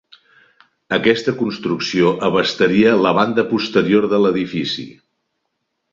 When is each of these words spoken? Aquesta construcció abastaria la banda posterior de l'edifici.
Aquesta 0.95 1.33
construcció 1.41 2.09
abastaria 2.29 2.97
la 3.07 3.13
banda 3.21 3.47
posterior 3.55 4.09
de 4.15 4.25
l'edifici. 4.25 4.87